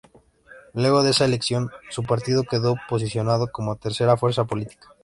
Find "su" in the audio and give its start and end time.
1.91-2.01